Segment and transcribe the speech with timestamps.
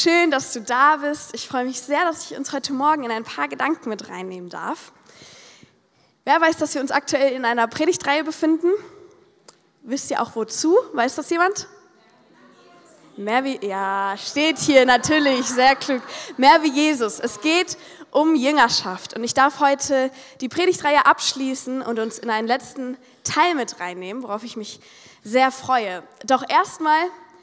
[0.00, 1.34] Schön, dass du da bist.
[1.34, 4.48] Ich freue mich sehr, dass ich uns heute Morgen in ein paar Gedanken mit reinnehmen
[4.48, 4.92] darf.
[6.24, 8.68] Wer weiß, dass wir uns aktuell in einer Predigtreihe befinden?
[9.82, 10.76] Wisst ihr auch wozu?
[10.92, 11.66] Weiß das jemand?
[13.16, 16.02] Mehr wie, ja, steht hier natürlich, sehr klug.
[16.36, 17.18] Mehr wie Jesus.
[17.18, 17.76] Es geht
[18.12, 19.16] um Jüngerschaft.
[19.16, 24.22] Und ich darf heute die Predigtreihe abschließen und uns in einen letzten Teil mit reinnehmen,
[24.22, 24.78] worauf ich mich
[25.24, 26.04] sehr freue.
[26.24, 27.00] Doch erstmal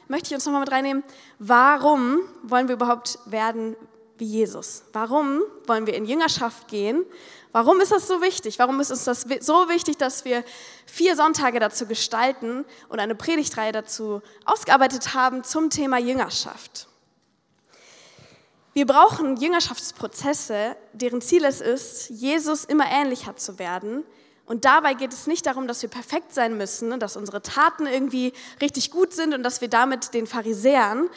[0.08, 1.04] möchte ich uns nochmal mit reinnehmen,
[1.38, 3.76] warum wollen wir überhaupt werden
[4.18, 4.84] wie Jesus?
[4.92, 7.04] Warum wollen wir in Jüngerschaft gehen?
[7.52, 8.58] Warum ist das so wichtig?
[8.58, 10.44] Warum ist uns das so wichtig, dass wir
[10.84, 16.88] vier Sonntage dazu gestalten und eine Predigtreihe dazu ausgearbeitet haben zum Thema Jüngerschaft?
[18.74, 24.04] Wir brauchen Jüngerschaftsprozesse, deren Ziel es ist, Jesus immer ähnlicher zu werden.
[24.46, 28.32] Und dabei geht es nicht darum, dass wir perfekt sein müssen, dass unsere Taten irgendwie
[28.62, 31.10] richtig gut sind und dass wir damit den Pharisäern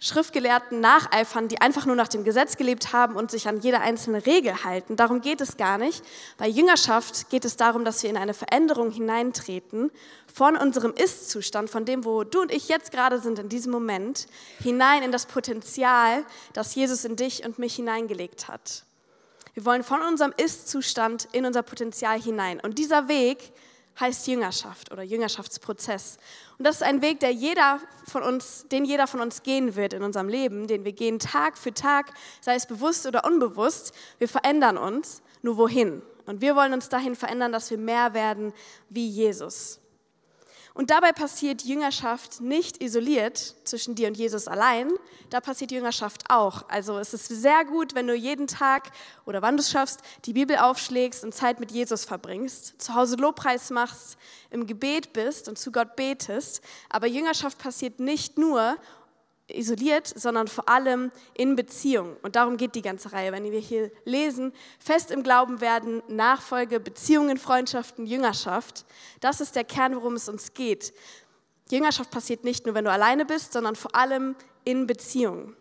[0.00, 4.24] Schriftgelehrten nacheifern, die einfach nur nach dem Gesetz gelebt haben und sich an jede einzelne
[4.26, 4.94] Regel halten.
[4.94, 6.04] Darum geht es gar nicht.
[6.36, 9.90] Bei Jüngerschaft geht es darum, dass wir in eine Veränderung hineintreten
[10.32, 14.26] von unserem Ist-Zustand, von dem, wo du und ich jetzt gerade sind in diesem Moment,
[14.62, 18.84] hinein in das Potenzial, das Jesus in dich und mich hineingelegt hat.
[19.58, 22.60] Wir wollen von unserem Ist-Zustand in unser Potenzial hinein.
[22.60, 23.52] Und dieser Weg
[23.98, 26.18] heißt Jüngerschaft oder Jüngerschaftsprozess.
[26.58, 29.94] Und das ist ein Weg, der jeder von uns, den jeder von uns gehen wird
[29.94, 33.92] in unserem Leben, den wir gehen Tag für Tag, sei es bewusst oder unbewusst.
[34.18, 36.02] Wir verändern uns, nur wohin?
[36.26, 38.52] Und wir wollen uns dahin verändern, dass wir mehr werden
[38.90, 39.80] wie Jesus.
[40.78, 44.92] Und dabei passiert Jüngerschaft nicht isoliert zwischen dir und Jesus allein,
[45.28, 46.68] da passiert Jüngerschaft auch.
[46.68, 48.92] Also es ist sehr gut, wenn du jeden Tag
[49.26, 53.16] oder wann du es schaffst, die Bibel aufschlägst und Zeit mit Jesus verbringst, zu Hause
[53.16, 54.18] Lobpreis machst,
[54.50, 56.62] im Gebet bist und zu Gott betest.
[56.90, 58.76] Aber Jüngerschaft passiert nicht nur
[59.48, 62.16] isoliert, sondern vor allem in Beziehung.
[62.22, 66.80] Und darum geht die ganze Reihe, wenn wir hier lesen, fest im Glauben werden, Nachfolge,
[66.80, 68.84] Beziehungen, Freundschaften, Jüngerschaft.
[69.20, 70.92] Das ist der Kern, worum es uns geht.
[71.70, 75.54] Jüngerschaft passiert nicht nur, wenn du alleine bist, sondern vor allem in Beziehung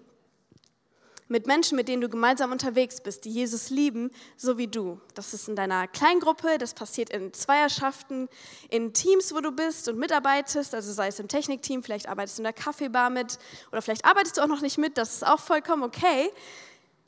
[1.28, 5.00] mit Menschen, mit denen du gemeinsam unterwegs bist, die Jesus lieben, so wie du.
[5.14, 8.30] Das ist in deiner Kleingruppe, das passiert in Zweierschaften,
[8.70, 12.42] in Teams, wo du bist und mitarbeitest, also sei es im Technikteam, vielleicht arbeitest du
[12.42, 13.40] in der Kaffeebar mit
[13.72, 16.32] oder vielleicht arbeitest du auch noch nicht mit, das ist auch vollkommen okay.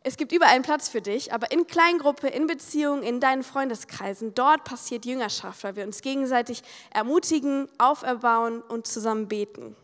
[0.02, 4.34] Es gibt überall einen Platz für dich, aber in Kleingruppe, in Beziehungen, in deinen Freundeskreisen,
[4.34, 6.64] dort passiert Jüngerschaft, weil wir uns gegenseitig
[6.94, 9.76] ermutigen, auferbauen und zusammen beten.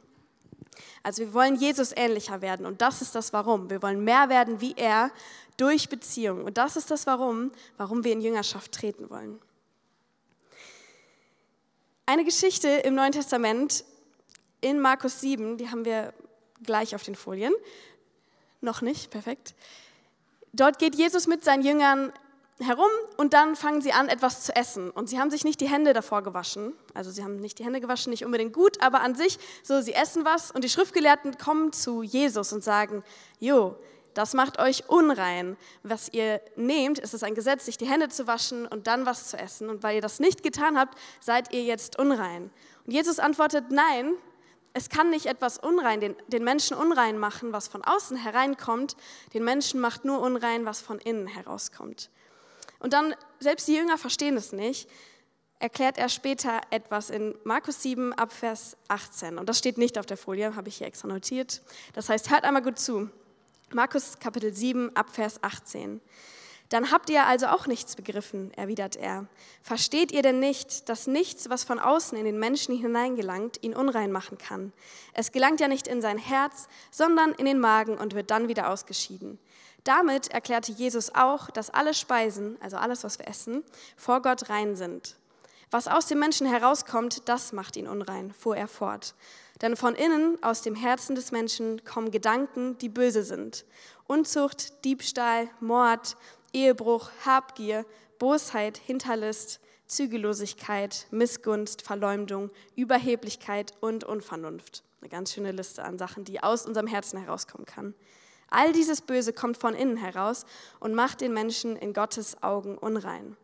[1.03, 3.69] Also wir wollen Jesus ähnlicher werden und das ist das Warum.
[3.69, 5.11] Wir wollen mehr werden wie er
[5.57, 9.39] durch Beziehung und das ist das Warum, warum wir in Jüngerschaft treten wollen.
[12.05, 13.83] Eine Geschichte im Neuen Testament
[14.61, 16.13] in Markus 7, die haben wir
[16.63, 17.53] gleich auf den Folien.
[18.61, 19.55] Noch nicht, perfekt.
[20.53, 22.13] Dort geht Jesus mit seinen Jüngern
[22.59, 24.89] herum und dann fangen sie an, etwas zu essen.
[24.89, 26.73] Und sie haben sich nicht die Hände davor gewaschen.
[26.93, 29.93] Also sie haben nicht die Hände gewaschen, nicht unbedingt gut, aber an sich, so sie
[29.93, 33.03] essen was und die Schriftgelehrten kommen zu Jesus und sagen,
[33.39, 33.75] jo,
[34.13, 35.57] das macht euch unrein.
[35.83, 39.27] Was ihr nehmt, ist es ein Gesetz, sich die Hände zu waschen und dann was
[39.27, 39.69] zu essen.
[39.69, 42.49] Und weil ihr das nicht getan habt, seid ihr jetzt unrein.
[42.85, 44.13] Und Jesus antwortet, nein,
[44.71, 48.95] es kann nicht etwas unrein, den, den Menschen unrein machen, was von außen hereinkommt.
[49.33, 52.09] Den Menschen macht nur unrein, was von innen herauskommt.
[52.85, 54.87] Und dann, selbst die Jünger verstehen es nicht,
[55.57, 59.39] erklärt er später etwas in Markus 7 ab Vers 18.
[59.39, 61.63] Und das steht nicht auf der Folie, habe ich hier extra notiert.
[61.93, 63.09] Das heißt, hört einmal gut zu.
[63.73, 65.99] Markus Kapitel 7 ab Vers 18.
[66.69, 69.25] Dann habt ihr also auch nichts begriffen, erwidert er.
[69.63, 74.11] Versteht ihr denn nicht, dass nichts, was von außen in den Menschen hineingelangt, ihn unrein
[74.11, 74.73] machen kann?
[75.13, 78.69] Es gelangt ja nicht in sein Herz, sondern in den Magen und wird dann wieder
[78.69, 79.39] ausgeschieden.
[79.85, 83.63] Damit erklärte Jesus auch, dass alle Speisen, also alles, was wir essen,
[83.95, 85.15] vor Gott rein sind.
[85.69, 89.13] Was aus dem Menschen herauskommt, das macht ihn unrein, fuhr er fort.
[89.61, 93.63] Denn von innen, aus dem Herzen des Menschen, kommen Gedanken, die böse sind.
[94.07, 96.17] Unzucht, Diebstahl, Mord,
[96.51, 97.85] Ehebruch, Habgier,
[98.17, 104.83] Bosheit, Hinterlist, Zügellosigkeit, Missgunst, Verleumdung, Überheblichkeit und Unvernunft.
[105.01, 107.93] Eine ganz schöne Liste an Sachen, die aus unserem Herzen herauskommen kann.
[108.49, 110.45] All dieses Böse kommt von innen heraus
[110.79, 113.35] und macht den Menschen in Gottes Augen unrein.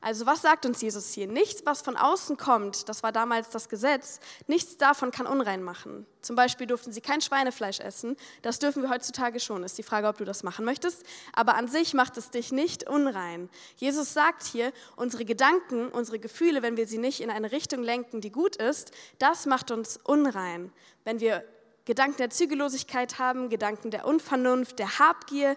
[0.00, 1.26] Also was sagt uns Jesus hier?
[1.26, 6.06] Nichts, was von außen kommt, das war damals das Gesetz, nichts davon kann unrein machen.
[6.22, 10.06] Zum Beispiel durften sie kein Schweinefleisch essen, das dürfen wir heutzutage schon, ist die Frage,
[10.06, 11.02] ob du das machen möchtest,
[11.32, 13.48] aber an sich macht es dich nicht unrein.
[13.76, 18.20] Jesus sagt hier, unsere Gedanken, unsere Gefühle, wenn wir sie nicht in eine Richtung lenken,
[18.20, 20.72] die gut ist, das macht uns unrein.
[21.04, 21.44] Wenn wir
[21.88, 25.56] Gedanken der Zügellosigkeit haben, Gedanken der Unvernunft, der Habgier,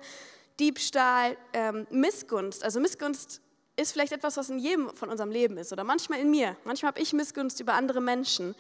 [0.62, 2.64] Diebstahl, ähm, Missgunst.
[2.64, 3.42] Also Missgunst
[3.76, 6.56] ist vielleicht etwas, was in jedem von unserem Leben ist oder manchmal in mir.
[6.64, 8.56] Manchmal habe ich Missgunst über andere Menschen.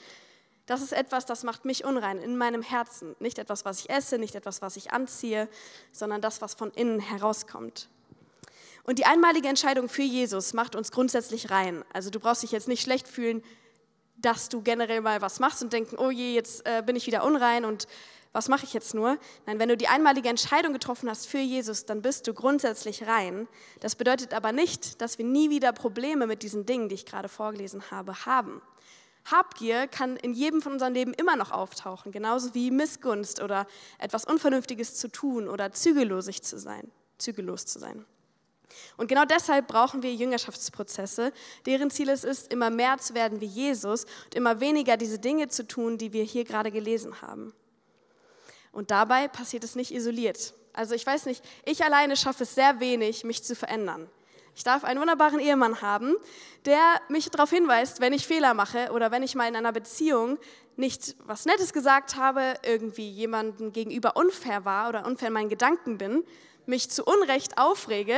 [0.65, 3.15] Das ist etwas, das macht mich unrein in meinem Herzen.
[3.19, 5.47] Nicht etwas, was ich esse, nicht etwas, was ich anziehe,
[5.93, 7.87] sondern das, was von innen herauskommt.
[8.83, 11.85] Und die einmalige Entscheidung für Jesus macht uns grundsätzlich rein.
[11.93, 13.41] Also du brauchst dich jetzt nicht schlecht fühlen,
[14.21, 17.23] dass du generell mal was machst und denken, oh je, jetzt äh, bin ich wieder
[17.23, 17.87] unrein und
[18.33, 19.17] was mache ich jetzt nur?
[19.45, 23.47] Nein, wenn du die einmalige Entscheidung getroffen hast für Jesus, dann bist du grundsätzlich rein.
[23.81, 27.27] Das bedeutet aber nicht, dass wir nie wieder Probleme mit diesen Dingen, die ich gerade
[27.27, 28.61] vorgelesen habe, haben.
[29.25, 33.67] Habgier kann in jedem von unserem Leben immer noch auftauchen, genauso wie Missgunst oder
[33.99, 38.05] etwas Unvernünftiges zu tun oder zügellosig zu sein, zügellos zu sein.
[38.97, 41.33] Und genau deshalb brauchen wir Jüngerschaftsprozesse,
[41.65, 45.47] deren Ziel es ist, immer mehr zu werden wie Jesus und immer weniger diese Dinge
[45.47, 47.53] zu tun, die wir hier gerade gelesen haben.
[48.71, 50.53] Und dabei passiert es nicht isoliert.
[50.73, 54.09] Also ich weiß nicht, ich alleine schaffe es sehr wenig, mich zu verändern.
[54.61, 56.15] Ich darf einen wunderbaren Ehemann haben,
[56.65, 60.37] der mich darauf hinweist, wenn ich Fehler mache oder wenn ich mal in einer Beziehung
[60.75, 65.97] nicht was Nettes gesagt habe, irgendwie jemandem gegenüber unfair war oder unfair in meinen Gedanken
[65.97, 66.23] bin,
[66.67, 68.13] mich zu Unrecht aufrege,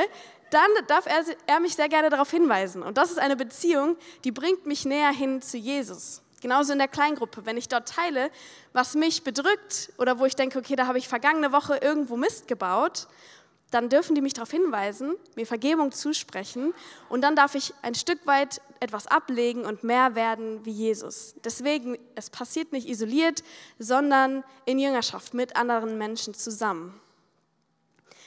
[0.52, 2.84] dann darf er, er mich sehr gerne darauf hinweisen.
[2.84, 3.96] Und das ist eine Beziehung,
[4.26, 6.24] die bringt mich näher hin zu Jesus.
[6.42, 8.30] Genauso in der Kleingruppe, wenn ich dort teile,
[8.74, 12.50] was mich bedrückt oder wo ich denke, okay, da habe ich vergangene Woche irgendwo Mist
[12.50, 13.08] gebaut,
[13.74, 16.74] dann dürfen die mich darauf hinweisen, mir Vergebung zusprechen
[17.10, 21.36] und dann darf ich ein Stück weit etwas ablegen und mehr werden wie Jesus.
[21.44, 23.44] Deswegen, es passiert nicht isoliert,
[23.80, 27.00] sondern in Jüngerschaft mit anderen Menschen zusammen.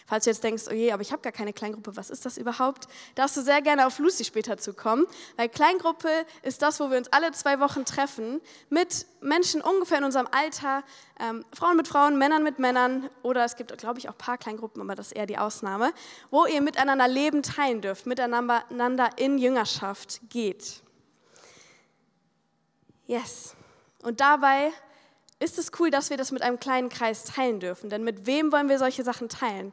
[0.07, 2.39] Falls du jetzt denkst, oh je, aber ich habe gar keine Kleingruppe, was ist das
[2.39, 2.87] überhaupt?
[3.17, 5.05] Darfst du sehr gerne auf Lucy später zu kommen,
[5.37, 6.09] weil Kleingruppe
[6.43, 10.85] ist das, wo wir uns alle zwei Wochen treffen mit Menschen ungefähr in unserem Alter,
[11.19, 14.95] ähm, Frauen mit Frauen, Männern mit Männern oder es gibt, glaube ich, auch Paarkleingruppen, aber
[14.95, 15.93] das ist eher die Ausnahme,
[16.31, 20.83] wo ihr miteinander Leben teilen dürft, miteinander in Jüngerschaft geht.
[23.09, 23.57] Yes.
[24.03, 24.73] Und dabei
[25.39, 27.91] ist es cool, dass wir das mit einem kleinen Kreis teilen dürfen.
[27.91, 29.73] Denn mit wem wollen wir solche Sachen teilen?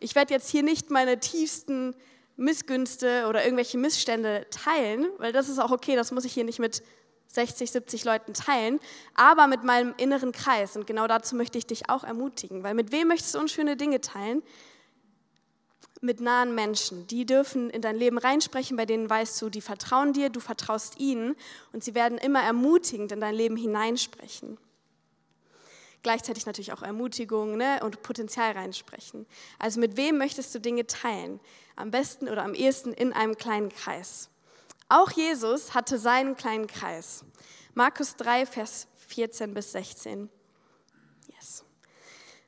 [0.00, 1.94] Ich werde jetzt hier nicht meine tiefsten
[2.36, 6.58] Missgünste oder irgendwelche Missstände teilen, weil das ist auch okay, das muss ich hier nicht
[6.58, 6.82] mit
[7.28, 8.80] 60, 70 Leuten teilen,
[9.14, 10.76] aber mit meinem inneren Kreis.
[10.76, 14.00] Und genau dazu möchte ich dich auch ermutigen, weil mit wem möchtest du unschöne Dinge
[14.00, 14.42] teilen?
[16.00, 17.06] Mit nahen Menschen.
[17.06, 21.00] Die dürfen in dein Leben reinsprechen, bei denen weißt du, die vertrauen dir, du vertraust
[21.00, 21.34] ihnen
[21.72, 24.58] und sie werden immer ermutigend in dein Leben hineinsprechen
[26.04, 29.26] gleichzeitig natürlich auch Ermutigung ne, und Potenzial reinsprechen.
[29.58, 31.40] Also mit wem möchtest du Dinge teilen?
[31.74, 34.30] Am besten oder am ehesten in einem kleinen Kreis.
[34.88, 37.24] Auch Jesus hatte seinen kleinen Kreis.
[37.74, 40.28] Markus 3, Vers 14 bis 16.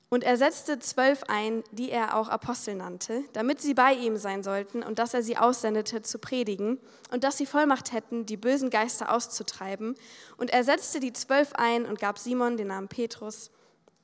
[0.09, 4.45] Und er setzte zwölf ein, die er auch Apostel nannte, damit sie bei ihm sein
[4.45, 6.79] sollten und dass er sie aussendete zu predigen
[7.11, 9.97] und dass sie Vollmacht hätten, die bösen Geister auszutreiben.
[10.37, 13.51] Und er setzte die zwölf ein und gab Simon den Namen Petrus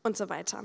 [0.03, 0.65] und so weiter.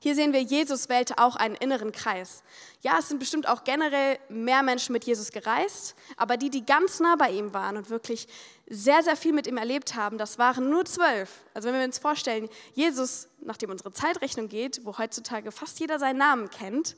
[0.00, 2.44] Hier sehen wir, Jesus wählte auch einen inneren Kreis.
[2.82, 7.00] Ja, es sind bestimmt auch generell mehr Menschen mit Jesus gereist, aber die, die ganz
[7.00, 8.28] nah bei ihm waren und wirklich
[8.68, 11.44] sehr, sehr viel mit ihm erlebt haben, das waren nur zwölf.
[11.52, 16.18] Also wenn wir uns vorstellen, Jesus, nachdem unsere Zeitrechnung geht, wo heutzutage fast jeder seinen
[16.18, 16.94] Namen kennt,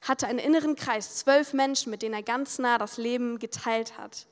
[0.00, 4.26] hatte einen inneren Kreis, zwölf Menschen, mit denen er ganz nah das Leben geteilt hat.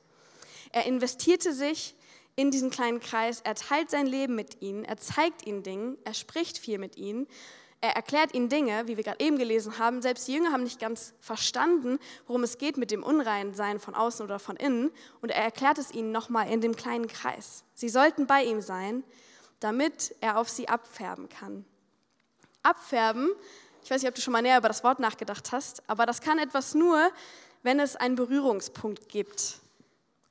[0.71, 1.93] Er investierte sich
[2.35, 6.15] in diesen kleinen Kreis, er teilt sein Leben mit ihnen, er zeigt ihnen Dinge, er
[6.15, 7.27] spricht viel mit ihnen
[7.79, 10.01] er erklärt ihnen Dinge, wie wir gerade eben gelesen haben.
[10.01, 14.25] Selbst die Jünger haben nicht ganz verstanden, worum es geht mit dem Unreinsein von außen
[14.25, 14.91] oder von innen.
[15.21, 17.63] Und er erklärt es ihnen nochmal in dem kleinen Kreis.
[17.75, 19.03] Sie sollten bei ihm sein,
[19.59, 21.65] damit er auf sie abfärben kann.
[22.63, 23.29] Abfärben,
[23.83, 26.21] ich weiß nicht, ob du schon mal näher über das Wort nachgedacht hast, aber das
[26.21, 27.11] kann etwas nur,
[27.63, 29.59] wenn es einen Berührungspunkt gibt.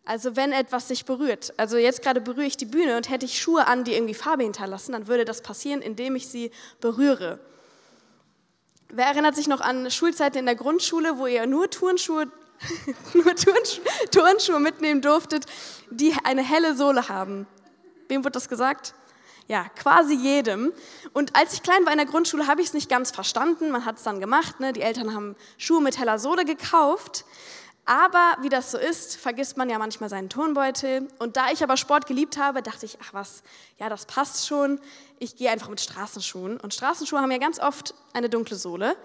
[0.06, 1.52] Also wenn etwas sich berührt.
[1.56, 4.44] Also jetzt gerade berühre ich die Bühne und hätte ich Schuhe an, die irgendwie Farbe
[4.44, 7.40] hinterlassen, dann würde das passieren, indem ich sie berühre.
[8.88, 12.30] Wer erinnert sich noch an Schulzeiten in der Grundschule, wo ihr nur Turnschuhe,
[13.14, 15.44] nur Turnschuhe, Turnschuhe mitnehmen durftet,
[15.90, 17.48] die eine helle Sohle haben?
[18.06, 18.94] Wem wird das gesagt?
[19.48, 20.72] Ja, quasi jedem.
[21.14, 23.70] Und als ich klein war in der Grundschule, habe ich es nicht ganz verstanden.
[23.70, 24.60] Man hat es dann gemacht.
[24.60, 24.72] Ne?
[24.72, 27.24] Die Eltern haben Schuhe mit heller Sohle gekauft.
[27.86, 31.08] Aber wie das so ist, vergisst man ja manchmal seinen Turnbeutel.
[31.20, 33.44] Und da ich aber Sport geliebt habe, dachte ich, ach was,
[33.78, 34.80] ja, das passt schon.
[35.20, 36.58] Ich gehe einfach mit Straßenschuhen.
[36.58, 38.96] Und Straßenschuhe haben ja ganz oft eine dunkle Sohle.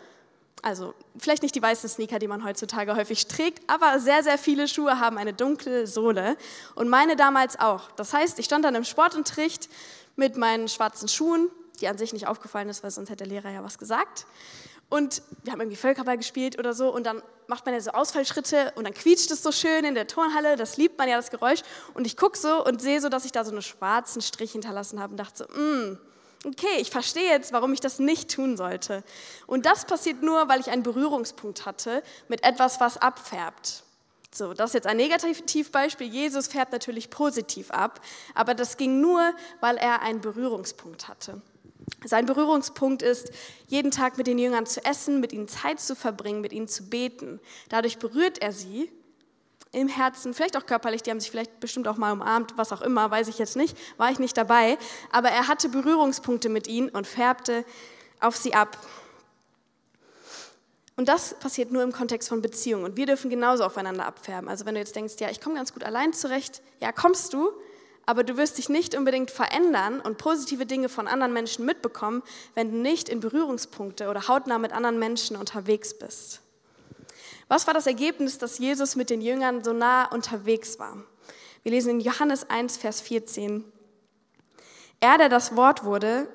[0.64, 4.68] Also vielleicht nicht die weißen Sneaker, die man heutzutage häufig trägt, aber sehr, sehr viele
[4.68, 6.36] Schuhe haben eine dunkle Sohle.
[6.76, 7.92] Und meine damals auch.
[7.92, 9.70] Das heißt, ich stand dann im Sportunterricht
[10.16, 11.50] mit meinen schwarzen Schuhen
[11.82, 14.26] die an sich nicht aufgefallen ist, weil sonst hätte der Lehrer ja was gesagt.
[14.92, 18.74] Und wir haben irgendwie Völkerball gespielt oder so und dann macht man ja so Ausfallschritte
[18.76, 21.62] und dann quietscht es so schön in der Turnhalle, das liebt man ja, das Geräusch.
[21.94, 25.00] Und ich gucke so und sehe so, dass ich da so einen schwarzen Strich hinterlassen
[25.00, 25.98] habe und dachte so, mm,
[26.46, 29.02] okay, ich verstehe jetzt, warum ich das nicht tun sollte.
[29.48, 33.84] Und das passiert nur, weil ich einen Berührungspunkt hatte mit etwas, was abfärbt.
[34.34, 36.08] So, das ist jetzt ein Negativbeispiel.
[36.08, 38.02] Jesus färbt natürlich positiv ab,
[38.36, 41.42] aber das ging nur, weil er einen Berührungspunkt hatte.
[42.04, 43.32] Sein Berührungspunkt ist,
[43.68, 46.90] jeden Tag mit den Jüngern zu essen, mit ihnen Zeit zu verbringen, mit ihnen zu
[46.90, 47.40] beten.
[47.70, 48.92] Dadurch berührt er sie
[49.72, 52.82] im Herzen, vielleicht auch körperlich, die haben sich vielleicht bestimmt auch mal umarmt, was auch
[52.82, 54.78] immer, weiß ich jetzt nicht, war ich nicht dabei,
[55.12, 57.64] aber er hatte Berührungspunkte mit ihnen und färbte
[58.20, 58.78] auf sie ab.
[60.98, 62.84] Und das passiert nur im Kontext von Beziehungen.
[62.84, 64.50] Und wir dürfen genauso aufeinander abfärben.
[64.50, 67.52] Also wenn du jetzt denkst, ja, ich komme ganz gut allein zurecht, ja, kommst du,
[68.12, 72.24] aber du wirst dich nicht unbedingt verändern und positive Dinge von anderen Menschen mitbekommen,
[72.56, 76.42] wenn du nicht in Berührungspunkte oder hautnah mit anderen Menschen unterwegs bist.
[77.48, 80.98] Was war das Ergebnis, dass Jesus mit den Jüngern so nah unterwegs war?
[81.64, 83.64] Wir lesen in Johannes 1, Vers 14.
[85.00, 86.28] Er, der das Wort wurde,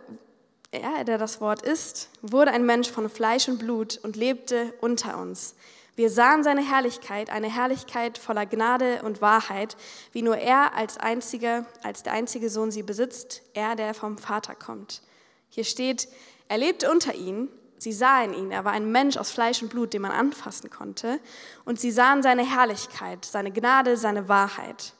[0.71, 5.19] er, der das Wort ist, wurde ein Mensch von Fleisch und Blut und lebte unter
[5.19, 5.55] uns.
[5.97, 9.79] Wir sahen seine Herrlichkeit, eine Herrlichkeit voller Gnade und Wahrheit,
[10.13, 14.55] wie nur er als einziger, als der einzige Sohn sie besitzt, er, der vom Vater
[14.55, 15.01] kommt.
[15.49, 16.09] Hier steht,
[16.49, 17.49] er lebte unter ihnen,
[17.79, 21.19] sie sahen ihn, er war ein Mensch aus Fleisch und Blut, den man anfassen konnte,
[21.65, 24.93] und sie sahen seine Herrlichkeit, seine Gnade, seine Wahrheit.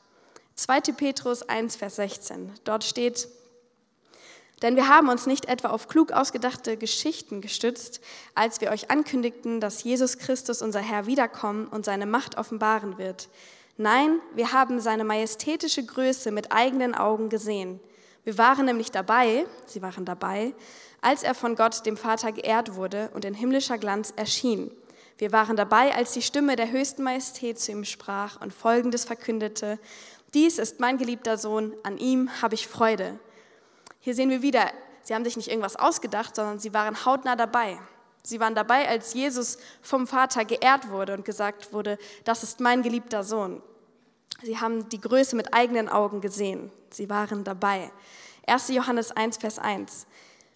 [0.55, 0.81] 2.
[0.97, 2.53] Petrus 1, Vers 16.
[2.65, 3.29] Dort steht,
[4.63, 8.01] denn wir haben uns nicht etwa auf klug ausgedachte Geschichten gestützt,
[8.35, 13.29] als wir euch ankündigten, dass Jesus Christus, unser Herr, wiederkommen und seine Macht offenbaren wird.
[13.77, 17.81] Nein, wir haben seine majestätische Größe mit eigenen Augen gesehen.
[18.25, 20.55] Wir waren nämlich dabei, sie waren dabei,
[21.03, 24.71] als er von Gott, dem Vater, geehrt wurde und in himmlischer Glanz erschien.
[25.19, 29.79] Wir waren dabei, als die Stimme der höchsten Majestät zu ihm sprach und Folgendes verkündete.
[30.35, 33.19] Dies ist mein geliebter Sohn, an ihm habe ich Freude.
[34.07, 34.71] Hier sehen wir wieder,
[35.03, 37.77] sie haben sich nicht irgendwas ausgedacht, sondern sie waren hautnah dabei.
[38.23, 42.83] Sie waren dabei, als Jesus vom Vater geehrt wurde und gesagt wurde, das ist mein
[42.83, 43.61] geliebter Sohn.
[44.45, 46.71] Sie haben die Größe mit eigenen Augen gesehen.
[46.91, 47.91] Sie waren dabei.
[48.47, 48.69] 1.
[48.69, 50.07] Johannes 1, Vers 1.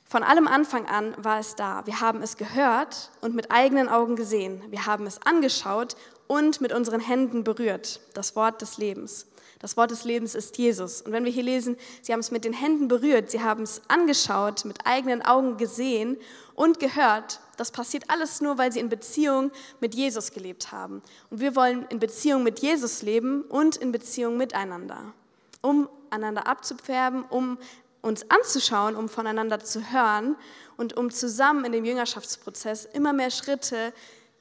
[0.05, 1.85] Von allem Anfang an war es da.
[1.87, 4.63] Wir haben es gehört und mit eigenen Augen gesehen.
[4.69, 5.97] Wir haben es angeschaut
[6.29, 8.01] und mit unseren Händen berührt.
[8.15, 9.27] Das Wort des Lebens.
[9.61, 11.03] Das Wort des Lebens ist Jesus.
[11.03, 13.83] Und wenn wir hier lesen, sie haben es mit den Händen berührt, sie haben es
[13.89, 16.17] angeschaut, mit eigenen Augen gesehen
[16.55, 19.51] und gehört, das passiert alles nur, weil sie in Beziehung
[19.81, 21.03] mit Jesus gelebt haben.
[21.29, 25.13] Und wir wollen in Beziehung mit Jesus leben und in Beziehung miteinander,
[25.61, 27.59] um einander abzufärben, um
[28.01, 30.37] uns anzuschauen, um voneinander zu hören
[30.79, 33.93] und um zusammen in dem Jüngerschaftsprozess immer mehr Schritte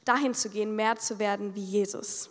[0.05, 2.29] dahin zu gehen, mehr zu werden wie Jesus.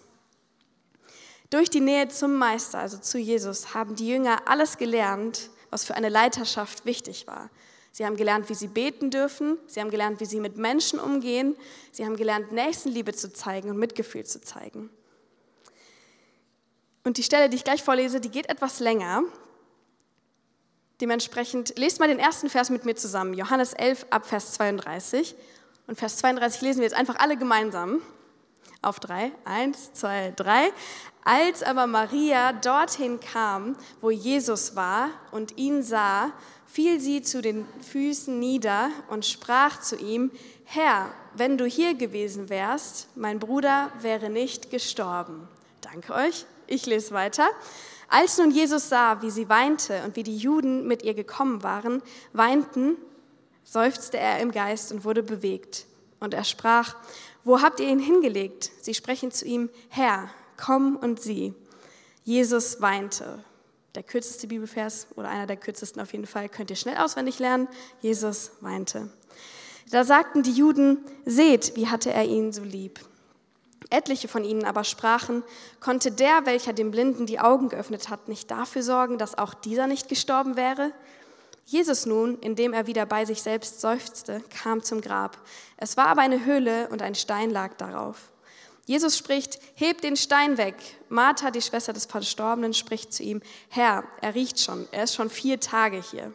[1.50, 5.94] Durch die Nähe zum Meister, also zu Jesus, haben die Jünger alles gelernt, was für
[5.94, 7.50] eine Leiterschaft wichtig war.
[7.90, 9.58] Sie haben gelernt, wie sie beten dürfen.
[9.66, 11.56] Sie haben gelernt, wie sie mit Menschen umgehen.
[11.90, 14.90] Sie haben gelernt, Nächstenliebe zu zeigen und Mitgefühl zu zeigen.
[17.02, 19.22] Und die Stelle, die ich gleich vorlese, die geht etwas länger.
[21.00, 23.32] Dementsprechend lest mal den ersten Vers mit mir zusammen.
[23.32, 25.34] Johannes 11 ab Vers 32.
[25.86, 28.02] Und Vers 32 lesen wir jetzt einfach alle gemeinsam.
[28.82, 29.32] Auf drei.
[29.44, 30.70] Eins, zwei, drei.
[31.24, 36.32] Als aber Maria dorthin kam, wo Jesus war und ihn sah,
[36.66, 40.30] fiel sie zu den Füßen nieder und sprach zu ihm,
[40.64, 45.48] Herr, wenn du hier gewesen wärst, mein Bruder wäre nicht gestorben.
[45.80, 46.46] Danke euch.
[46.66, 47.48] Ich lese weiter.
[48.08, 52.02] Als nun Jesus sah, wie sie weinte und wie die Juden mit ihr gekommen waren,
[52.32, 52.96] weinten,
[53.64, 55.86] seufzte er im Geist und wurde bewegt.
[56.20, 56.96] Und er sprach,
[57.48, 58.70] wo habt ihr ihn hingelegt?
[58.82, 60.28] Sie sprechen zu ihm, Herr,
[60.58, 61.54] komm und sieh.
[62.22, 63.42] Jesus weinte.
[63.94, 67.66] Der kürzeste Bibelvers oder einer der kürzesten auf jeden Fall, könnt ihr schnell auswendig lernen.
[68.00, 69.10] Jesus weinte.
[69.90, 73.00] Da sagten die Juden, seht, wie hatte er ihn so lieb.
[73.88, 75.42] Etliche von ihnen aber sprachen,
[75.80, 79.86] konnte der, welcher dem Blinden die Augen geöffnet hat, nicht dafür sorgen, dass auch dieser
[79.86, 80.92] nicht gestorben wäre?
[81.68, 85.36] Jesus nun, indem er wieder bei sich selbst seufzte, kam zum Grab.
[85.76, 88.32] Es war aber eine Höhle und ein Stein lag darauf.
[88.86, 90.76] Jesus spricht, hebt den Stein weg.
[91.10, 95.28] Martha, die Schwester des Verstorbenen, spricht zu ihm, Herr, er riecht schon, er ist schon
[95.28, 96.32] vier Tage hier.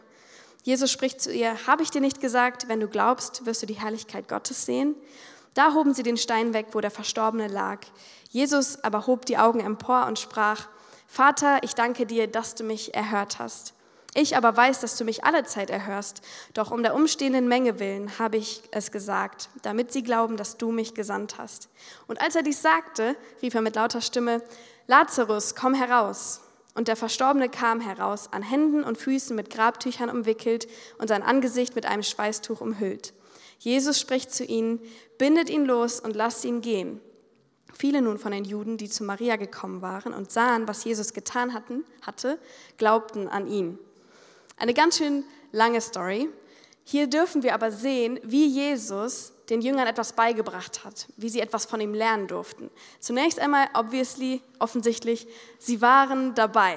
[0.62, 3.80] Jesus spricht zu ihr, habe ich dir nicht gesagt, wenn du glaubst, wirst du die
[3.80, 4.94] Herrlichkeit Gottes sehen?
[5.54, 7.80] Da hoben sie den Stein weg, wo der Verstorbene lag.
[8.30, 10.68] Jesus aber hob die Augen empor und sprach,
[11.08, 13.74] Vater, ich danke dir, dass du mich erhört hast.
[14.16, 16.22] Ich aber weiß, dass du mich alle Zeit erhörst,
[16.54, 20.70] doch um der umstehenden Menge willen habe ich es gesagt, damit sie glauben, dass du
[20.70, 21.68] mich gesandt hast.
[22.06, 24.40] Und als er dies sagte, rief er mit lauter Stimme,
[24.86, 26.42] Lazarus, komm heraus.
[26.74, 30.68] Und der Verstorbene kam heraus, an Händen und Füßen mit Grabtüchern umwickelt
[30.98, 33.14] und sein Angesicht mit einem Schweißtuch umhüllt.
[33.58, 34.80] Jesus spricht zu ihnen,
[35.18, 37.00] bindet ihn los und lasst ihn gehen.
[37.72, 41.52] Viele nun von den Juden, die zu Maria gekommen waren und sahen, was Jesus getan
[41.52, 42.38] hatten, hatte,
[42.76, 43.78] glaubten an ihn.
[44.56, 46.28] Eine ganz schön lange Story.
[46.84, 51.64] Hier dürfen wir aber sehen, wie Jesus den Jüngern etwas beigebracht hat, wie sie etwas
[51.64, 52.70] von ihm lernen durften.
[53.00, 55.26] Zunächst einmal, obviously, offensichtlich,
[55.58, 56.76] sie waren dabei.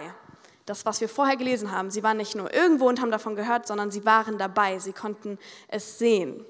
[0.66, 3.68] Das, was wir vorher gelesen haben, sie waren nicht nur irgendwo und haben davon gehört,
[3.68, 6.46] sondern sie waren dabei, sie konnten es sehen.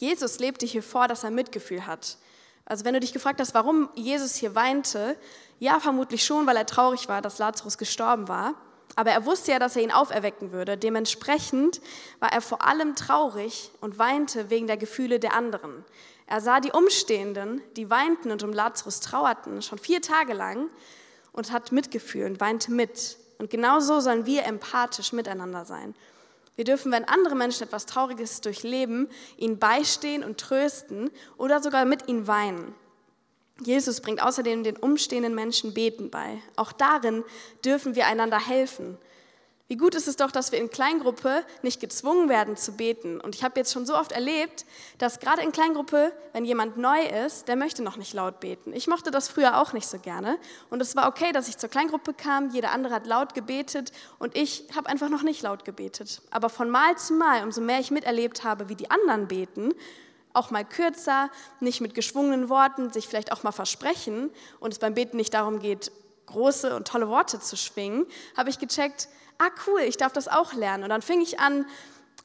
[0.00, 2.16] Jesus lebte hier vor, dass er Mitgefühl hat.
[2.64, 5.16] Also wenn du dich gefragt hast, warum Jesus hier weinte,
[5.58, 8.54] ja, vermutlich schon, weil er traurig war, dass Lazarus gestorben war.
[8.94, 10.78] Aber er wusste ja, dass er ihn auferwecken würde.
[10.78, 11.80] Dementsprechend
[12.18, 15.84] war er vor allem traurig und weinte wegen der Gefühle der anderen.
[16.26, 20.68] Er sah die Umstehenden, die weinten und um Lazarus trauerten, schon vier Tage lang
[21.32, 23.18] und hat Mitgefühl und weinte mit.
[23.38, 25.94] Und genau so sollen wir empathisch miteinander sein.
[26.56, 32.08] Wir dürfen, wenn andere Menschen etwas Trauriges durchleben, ihnen beistehen und trösten oder sogar mit
[32.08, 32.74] ihnen weinen.
[33.60, 36.42] Jesus bringt außerdem den umstehenden Menschen Beten bei.
[36.56, 37.24] Auch darin
[37.64, 38.98] dürfen wir einander helfen.
[39.68, 43.20] Wie gut ist es doch, dass wir in Kleingruppe nicht gezwungen werden zu beten.
[43.20, 44.64] Und ich habe jetzt schon so oft erlebt,
[44.98, 48.72] dass gerade in Kleingruppe, wenn jemand neu ist, der möchte noch nicht laut beten.
[48.72, 50.38] Ich mochte das früher auch nicht so gerne.
[50.70, 54.36] Und es war okay, dass ich zur Kleingruppe kam, jeder andere hat laut gebetet und
[54.36, 56.22] ich habe einfach noch nicht laut gebetet.
[56.30, 59.74] Aber von Mal zu Mal, umso mehr ich miterlebt habe, wie die anderen beten,
[60.36, 64.94] auch mal kürzer, nicht mit geschwungenen Worten, sich vielleicht auch mal versprechen und es beim
[64.94, 65.90] Beten nicht darum geht,
[66.26, 70.52] große und tolle Worte zu schwingen, habe ich gecheckt, ah cool, ich darf das auch
[70.52, 70.84] lernen.
[70.84, 71.66] Und dann fing ich an,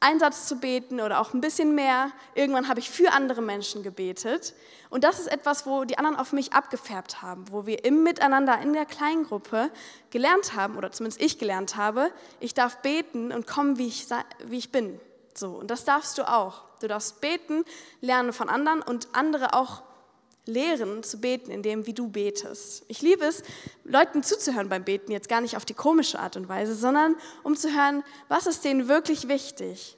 [0.03, 2.11] Einsatz zu beten oder auch ein bisschen mehr.
[2.33, 4.55] Irgendwann habe ich für andere Menschen gebetet.
[4.89, 8.59] Und das ist etwas, wo die anderen auf mich abgefärbt haben, wo wir im Miteinander
[8.59, 9.69] in der Kleingruppe
[10.09, 14.07] gelernt haben, oder zumindest ich gelernt habe, ich darf beten und kommen, wie ich,
[14.45, 14.99] wie ich bin.
[15.35, 16.63] So, und das darfst du auch.
[16.81, 17.63] Du darfst beten,
[18.01, 19.83] lernen von anderen und andere auch
[20.45, 22.83] lehren zu beten, in dem, wie du betest.
[22.87, 23.43] Ich liebe es,
[23.83, 27.55] Leuten zuzuhören beim Beten, jetzt gar nicht auf die komische Art und Weise, sondern um
[27.55, 29.97] zu hören, was ist denen wirklich wichtig.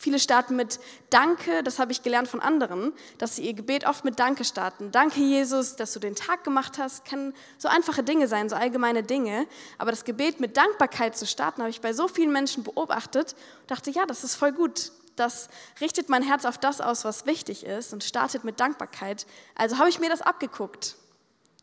[0.00, 0.78] Viele starten mit
[1.10, 4.92] Danke, das habe ich gelernt von anderen, dass sie ihr Gebet oft mit Danke starten.
[4.92, 7.04] Danke, Jesus, dass du den Tag gemacht hast.
[7.04, 9.48] Kann so einfache Dinge sein, so allgemeine Dinge.
[9.76, 13.34] Aber das Gebet mit Dankbarkeit zu starten, habe ich bei so vielen Menschen beobachtet
[13.66, 15.48] dachte, ja, das ist voll gut das
[15.80, 19.26] richtet mein Herz auf das aus, was wichtig ist und startet mit Dankbarkeit.
[19.54, 20.96] Also habe ich mir das abgeguckt.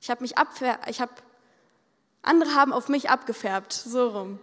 [0.01, 1.13] Ich habe mich abfär ich habe
[2.21, 4.39] andere haben auf mich abgefärbt, so rum.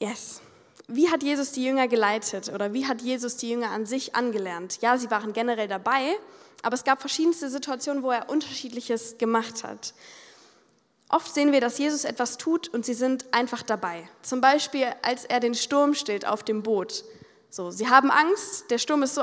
[0.00, 0.40] Yes.
[0.88, 4.78] Wie hat Jesus die Jünger geleitet oder wie hat Jesus die Jünger an sich angelernt?
[4.80, 6.16] Ja, sie waren generell dabei,
[6.62, 9.92] aber es gab verschiedenste Situationen, wo er unterschiedliches gemacht hat.
[11.10, 14.08] Oft sehen wir, dass Jesus etwas tut und sie sind einfach dabei.
[14.22, 17.04] Zum Beispiel, als er den Sturm stillt auf dem Boot.
[17.50, 19.22] So, sie haben Angst, der Sturm ist so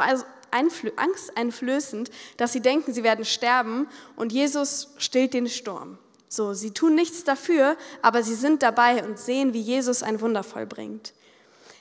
[0.51, 5.99] angsteinflößend, dass sie denken, sie werden sterben und Jesus stillt den Sturm.
[6.27, 10.43] So, sie tun nichts dafür, aber sie sind dabei und sehen, wie Jesus ein Wunder
[10.43, 11.13] vollbringt.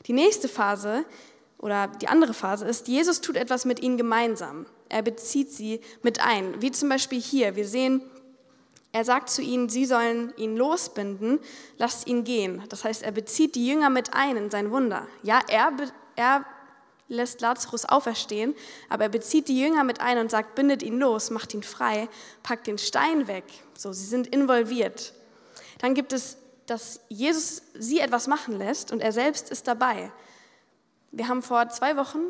[0.06, 1.06] Die nächste Phase
[1.58, 4.66] oder die andere Phase ist, Jesus tut etwas mit ihnen gemeinsam.
[4.90, 7.56] Er bezieht sie mit ein, wie zum Beispiel hier.
[7.56, 8.02] Wir sehen,
[8.94, 11.40] er sagt zu ihnen, sie sollen ihn losbinden,
[11.78, 12.62] lasst ihn gehen.
[12.68, 15.08] Das heißt, er bezieht die Jünger mit ein in sein Wunder.
[15.24, 15.72] Ja, er,
[16.14, 16.44] er
[17.08, 18.54] lässt Lazarus auferstehen,
[18.88, 22.08] aber er bezieht die Jünger mit ein und sagt, bindet ihn los, macht ihn frei,
[22.44, 23.42] packt den Stein weg.
[23.76, 25.12] So, sie sind involviert.
[25.78, 30.12] Dann gibt es, dass Jesus sie etwas machen lässt und er selbst ist dabei.
[31.10, 32.28] Wir haben vor zwei Wochen,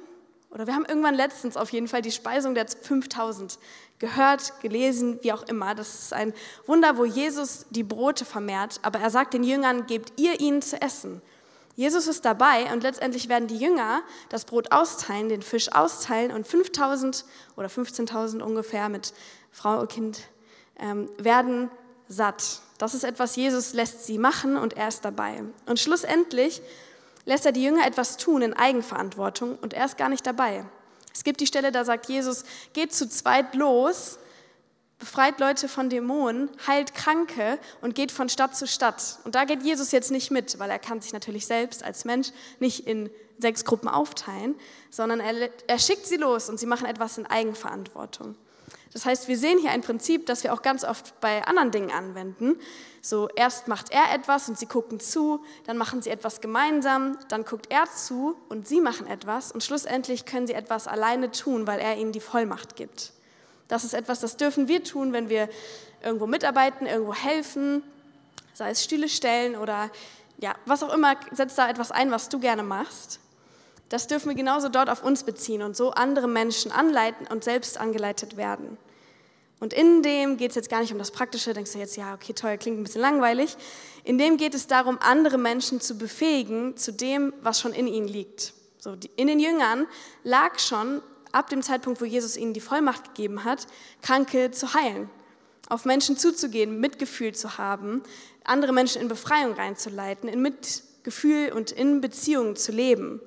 [0.55, 3.59] oder wir haben irgendwann letztens auf jeden Fall die Speisung der 5000
[3.99, 5.75] gehört, gelesen, wie auch immer.
[5.75, 6.33] Das ist ein
[6.67, 10.81] Wunder, wo Jesus die Brote vermehrt, aber er sagt den Jüngern, gebt ihr ihnen zu
[10.81, 11.21] essen.
[11.75, 16.47] Jesus ist dabei und letztendlich werden die Jünger das Brot austeilen, den Fisch austeilen und
[16.47, 17.25] 5000
[17.57, 19.13] oder 15.000 ungefähr mit
[19.51, 20.21] Frau und Kind
[20.79, 21.69] ähm, werden
[22.07, 22.61] satt.
[22.79, 25.43] Das ist etwas, Jesus lässt sie machen und er ist dabei.
[25.67, 26.63] Und schlussendlich
[27.25, 30.65] lässt er die Jünger etwas tun in Eigenverantwortung und er ist gar nicht dabei.
[31.13, 34.19] Es gibt die Stelle, da sagt Jesus, geht zu zweit los,
[34.99, 39.19] befreit Leute von Dämonen, heilt Kranke und geht von Stadt zu Stadt.
[39.25, 42.31] Und da geht Jesus jetzt nicht mit, weil er kann sich natürlich selbst als Mensch
[42.59, 44.55] nicht in sechs Gruppen aufteilen,
[44.91, 48.37] sondern er, er schickt sie los und sie machen etwas in Eigenverantwortung.
[48.95, 51.91] Das heißt, wir sehen hier ein Prinzip, das wir auch ganz oft bei anderen Dingen
[51.91, 52.57] anwenden.
[53.03, 57.45] So, erst macht er etwas und sie gucken zu, dann machen sie etwas gemeinsam, dann
[57.45, 61.81] guckt er zu und sie machen etwas und schlussendlich können sie etwas alleine tun, weil
[61.81, 63.13] er ihnen die Vollmacht gibt.
[63.67, 65.49] Das ist etwas, das dürfen wir tun, wenn wir
[66.03, 67.83] irgendwo mitarbeiten, irgendwo helfen,
[68.53, 69.91] sei es Stühle stellen oder
[70.39, 73.19] ja, was auch immer, setz da etwas ein, was du gerne machst.
[73.89, 77.79] Das dürfen wir genauso dort auf uns beziehen und so andere Menschen anleiten und selbst
[77.79, 78.79] angeleitet werden.
[79.61, 82.15] Und in dem geht es jetzt gar nicht um das Praktische, denkst du jetzt, ja,
[82.15, 83.57] okay, toll, klingt ein bisschen langweilig.
[84.03, 88.09] In dem geht es darum, andere Menschen zu befähigen zu dem, was schon in ihnen
[88.09, 88.53] liegt.
[88.79, 89.87] So, in den Jüngern
[90.25, 91.01] lag schon
[91.33, 93.67] ab dem Zeitpunkt, wo Jesus ihnen die Vollmacht gegeben hat,
[94.03, 95.09] Kranke zu heilen,
[95.69, 98.03] auf Menschen zuzugehen, Mitgefühl zu haben,
[98.45, 103.21] andere Menschen in Befreiung reinzuleiten, in Mitgefühl und in Beziehungen zu leben.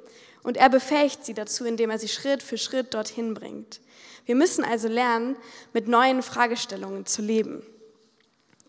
[0.47, 3.81] Und er befähigt sie dazu, indem er sie Schritt für Schritt dorthin bringt.
[4.25, 5.35] Wir müssen also lernen,
[5.73, 7.63] mit neuen Fragestellungen zu leben.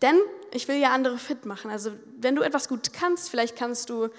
[0.01, 0.19] Denn
[0.51, 1.71] ich will ja andere fit machen.
[1.71, 4.09] Also wenn du etwas gut kannst, vielleicht kannst du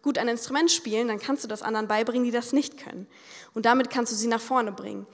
[0.00, 3.08] gut ein Instrument spielen, dann kannst du das anderen beibringen, die das nicht können.
[3.52, 5.04] Und damit kannst du sie nach vorne bringen.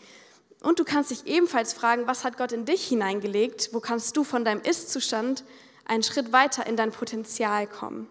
[0.60, 3.70] Und du kannst dich ebenfalls fragen, was hat Gott in dich hineingelegt?
[3.72, 5.42] Wo kannst du von deinem Ist-Zustand
[5.86, 8.10] einen Schritt weiter in dein Potenzial kommen?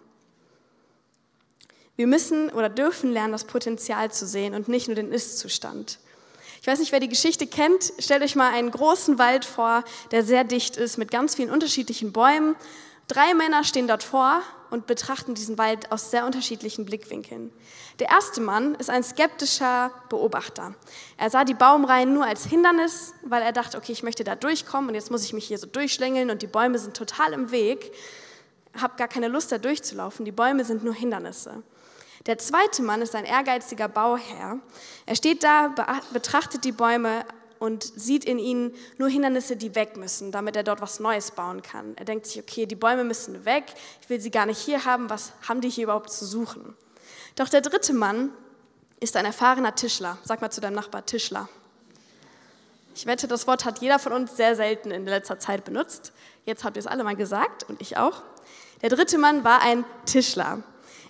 [1.96, 5.98] Wir müssen oder dürfen lernen, das Potenzial zu sehen und nicht nur den Ist-Zustand.
[6.60, 7.92] Ich weiß nicht, wer die Geschichte kennt.
[7.98, 12.12] Stellt euch mal einen großen Wald vor, der sehr dicht ist, mit ganz vielen unterschiedlichen
[12.12, 12.56] Bäumen.
[13.06, 17.52] Drei Männer stehen dort vor und betrachten diesen Wald aus sehr unterschiedlichen Blickwinkeln.
[18.00, 20.74] Der erste Mann ist ein skeptischer Beobachter.
[21.16, 24.88] Er sah die Baumreihen nur als Hindernis, weil er dachte, okay, ich möchte da durchkommen
[24.88, 27.92] und jetzt muss ich mich hier so durchschlängeln und die Bäume sind total im Weg.
[28.80, 30.24] Habe gar keine Lust, da durchzulaufen.
[30.24, 31.62] Die Bäume sind nur Hindernisse.
[32.26, 34.58] Der zweite Mann ist ein ehrgeiziger Bauherr.
[35.04, 35.74] Er steht da,
[36.12, 37.24] betrachtet die Bäume
[37.58, 41.62] und sieht in ihnen nur Hindernisse, die weg müssen, damit er dort was Neues bauen
[41.62, 41.94] kann.
[41.96, 43.64] Er denkt sich, okay, die Bäume müssen weg,
[44.00, 46.74] ich will sie gar nicht hier haben, was haben die hier überhaupt zu suchen?
[47.36, 48.30] Doch der dritte Mann
[49.00, 50.18] ist ein erfahrener Tischler.
[50.24, 51.48] Sag mal zu deinem Nachbar Tischler.
[52.94, 56.12] Ich wette, das Wort hat jeder von uns sehr selten in letzter Zeit benutzt.
[56.44, 58.22] Jetzt habt ihr es alle mal gesagt und ich auch.
[58.82, 60.62] Der dritte Mann war ein Tischler.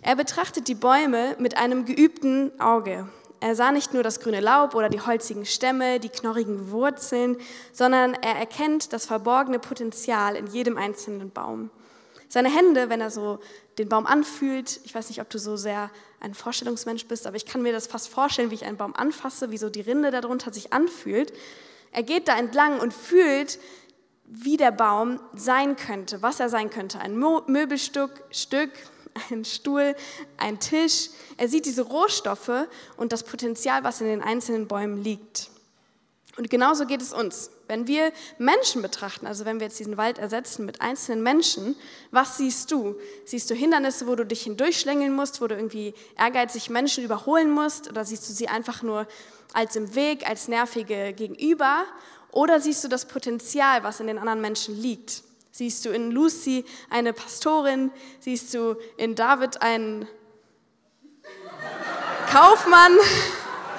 [0.05, 3.09] Er betrachtet die Bäume mit einem geübten Auge.
[3.41, 7.39] Er sah nicht nur das grüne Laub oder die holzigen Stämme, die knorrigen Wurzeln,
[7.73, 11.71] sondern er erkennt das verborgene Potenzial in jedem einzelnen Baum.
[12.29, 13.39] Seine Hände, wenn er so
[13.79, 15.91] den Baum anfühlt, ich weiß nicht, ob du so sehr
[16.21, 19.51] ein Vorstellungsmensch bist, aber ich kann mir das fast vorstellen, wie ich einen Baum anfasse,
[19.53, 21.33] wie so die Rinde darunter sich anfühlt.
[21.93, 23.59] Er geht da entlang und fühlt,
[24.27, 27.01] wie der Baum sein könnte, was er sein könnte.
[27.01, 28.71] Ein Möbelstück, Stück,
[29.31, 29.95] ein Stuhl,
[30.37, 31.11] ein Tisch.
[31.37, 35.51] Er sieht diese Rohstoffe und das Potenzial, was in den einzelnen Bäumen liegt.
[36.37, 37.51] Und genauso geht es uns.
[37.69, 41.77] Wenn wir Menschen betrachten, also wenn wir jetzt diesen Wald ersetzen mit einzelnen Menschen,
[42.11, 42.97] was siehst du?
[43.25, 47.89] Siehst du Hindernisse, wo du dich hindurchschlängeln musst, wo du irgendwie ehrgeizig Menschen überholen musst?
[47.89, 49.07] Oder siehst du sie einfach nur
[49.53, 51.85] als im Weg, als nervige Gegenüber?
[52.33, 55.23] Oder siehst du das Potenzial, was in den anderen Menschen liegt?
[55.57, 57.93] Siehst du in Lucy eine Pastorin?
[58.19, 60.09] Siehst du in David einen
[62.29, 62.91] Kaufmann?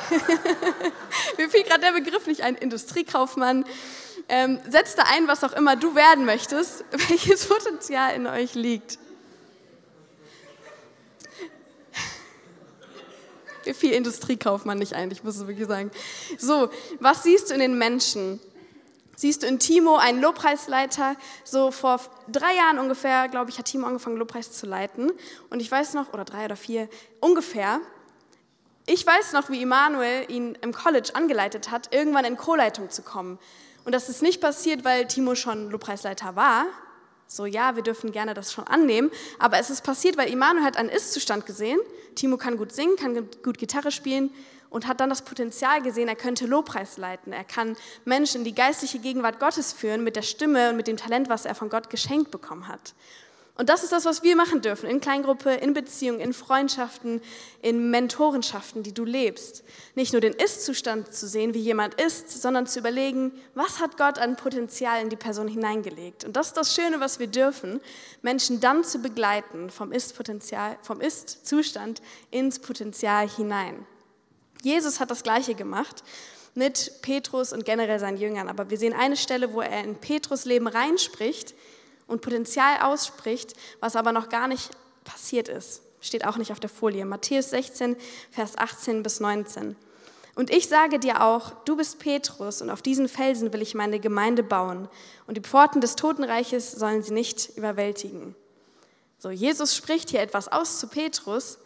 [1.38, 3.66] Mir fiel gerade der Begriff nicht ein, Industriekaufmann.
[4.30, 8.98] Ähm, setz da ein, was auch immer du werden möchtest, welches Potenzial in euch liegt.
[13.66, 15.92] Mir fiel Industriekaufmann nicht ein, ich muss es wirklich sagen.
[16.38, 16.70] So,
[17.02, 18.40] was siehst du in den Menschen?
[19.16, 21.16] Siehst du in Timo einen Lobpreisleiter.
[21.44, 25.12] So vor drei Jahren ungefähr, glaube ich, hat Timo angefangen, Lobpreis zu leiten.
[25.50, 27.80] Und ich weiß noch, oder drei oder vier, ungefähr,
[28.88, 33.40] ich weiß noch, wie Immanuel ihn im College angeleitet hat, irgendwann in Co-Leitung zu kommen.
[33.84, 36.66] Und das ist nicht passiert, weil Timo schon Lobpreisleiter war.
[37.28, 39.10] So, ja, wir dürfen gerne das schon annehmen.
[39.40, 41.80] Aber es ist passiert, weil Immanuel hat einen Ist-Zustand gesehen.
[42.14, 44.32] Timo kann gut singen, kann gut Gitarre spielen
[44.70, 47.34] und hat dann das Potenzial gesehen, er könnte Lobpreis leiten.
[47.34, 50.98] Er kann Menschen in die geistliche Gegenwart Gottes führen mit der Stimme und mit dem
[50.98, 52.94] Talent, was er von Gott geschenkt bekommen hat.
[53.58, 57.22] Und das ist das, was wir machen dürfen, in Kleingruppe, in Beziehungen, in Freundschaften,
[57.62, 59.64] in Mentorenschaften, die du lebst.
[59.96, 64.20] Nicht nur den Ist-Zustand zu sehen, wie jemand ist, sondern zu überlegen, was hat Gott
[64.20, 66.26] an Potenzial in die Person hineingelegt.
[66.26, 67.80] Und das ist das Schöne, was wir dürfen,
[68.22, 72.02] Menschen dann zu begleiten vom Ist-Potenzial, vom Ist-Zustand
[72.32, 73.88] ins Potenzial hinein.
[74.62, 76.04] Jesus hat das Gleiche gemacht
[76.56, 78.50] mit Petrus und generell seinen Jüngern.
[78.50, 81.54] Aber wir sehen eine Stelle, wo er in Petrus Leben reinspricht
[82.08, 84.72] und Potenzial ausspricht, was aber noch gar nicht
[85.04, 85.82] passiert ist.
[86.02, 87.06] Steht auch nicht auf der Folie.
[87.06, 87.96] Matthäus 16,
[88.32, 89.76] Vers 18 bis 19.
[90.36, 94.00] Und ich sage dir auch, du bist Petrus und auf diesen Felsen will ich meine
[94.00, 94.90] Gemeinde bauen
[95.28, 98.36] und die Pforten des Totenreiches sollen sie nicht überwältigen.
[99.18, 101.58] So, Jesus spricht hier etwas aus zu Petrus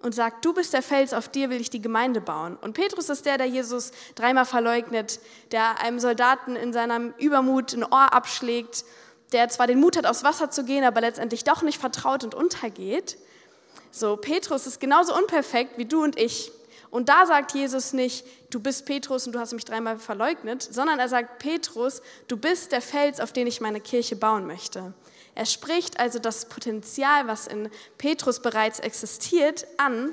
[0.00, 2.56] und sagt, du bist der Fels, auf dir will ich die Gemeinde bauen.
[2.56, 7.82] Und Petrus ist der, der Jesus dreimal verleugnet, der einem Soldaten in seinem Übermut ein
[7.82, 8.84] Ohr abschlägt,
[9.32, 12.34] der zwar den Mut hat, aufs Wasser zu gehen, aber letztendlich doch nicht vertraut und
[12.34, 13.18] untergeht.
[13.90, 16.52] So, Petrus ist genauso unperfekt wie du und ich.
[16.90, 20.98] Und da sagt Jesus nicht, du bist Petrus und du hast mich dreimal verleugnet, sondern
[20.98, 24.94] er sagt, Petrus, du bist der Fels, auf den ich meine Kirche bauen möchte.
[25.38, 30.12] Er spricht also das Potenzial, was in Petrus bereits existiert, an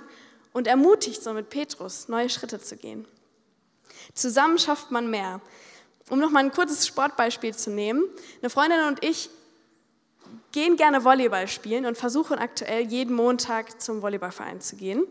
[0.54, 3.08] und ermutigt somit Petrus, neue Schritte zu gehen.
[4.14, 5.42] Zusammen schafft man mehr.
[6.12, 8.04] Um noch mal ein kurzes Sportbeispiel zu nehmen.
[8.40, 9.32] Eine Freundin und ich
[10.52, 15.08] gehen gerne Volleyball spielen und versuchen aktuell jeden Montag zum Volleyballverein zu gehen.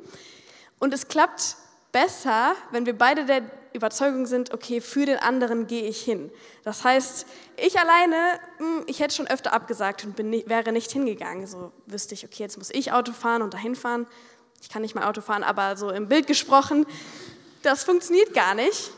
[0.79, 1.57] Und es klappt
[1.91, 3.43] besser, wenn wir beide der
[3.75, 6.31] Überzeugung sind, okay, für den anderen gehe ich hin.
[6.63, 11.47] Das heißt, ich alleine, hm, ich hätte schon öfter abgesagt und bin, wäre nicht hingegangen.
[11.47, 14.07] So wüsste ich, okay, jetzt muss ich Auto fahren und dahin fahren.
[14.63, 16.87] Ich kann nicht mal Auto fahren, aber so im Bild gesprochen,
[17.63, 18.93] das funktioniert gar nicht.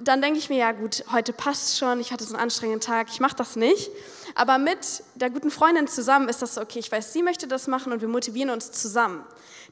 [0.00, 3.08] Dann denke ich mir, ja gut, heute passt schon, ich hatte so einen anstrengenden Tag,
[3.10, 3.90] ich mache das nicht.
[4.38, 7.66] Aber mit der guten Freundin zusammen ist das so, okay, ich weiß, sie möchte das
[7.66, 9.24] machen und wir motivieren uns zusammen.